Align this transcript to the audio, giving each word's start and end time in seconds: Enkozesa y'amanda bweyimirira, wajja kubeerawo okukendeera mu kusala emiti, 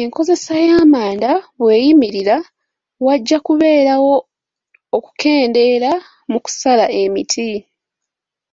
Enkozesa 0.00 0.54
y'amanda 0.68 1.30
bweyimirira, 1.58 2.36
wajja 3.06 3.38
kubeerawo 3.46 4.14
okukendeera 4.96 5.92
mu 6.30 6.38
kusala 6.44 6.84
emiti, 7.02 7.48